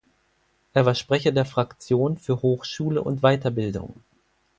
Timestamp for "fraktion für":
1.45-2.41